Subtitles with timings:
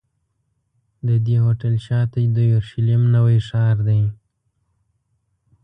[1.07, 4.01] د دې هوټل شاته د یورشلېم نوی ښار دی.